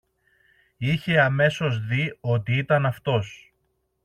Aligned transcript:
Είχε 0.77 1.21
αμέσως 1.21 1.79
δει 1.85 2.17
ότι 2.21 2.57
ήταν 2.57 2.85
αυτός. 2.85 3.53